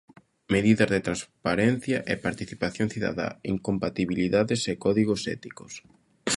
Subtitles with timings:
[0.53, 5.73] Medidas de transparencia e participación cidadá, incompatibilidades e códigos éticos.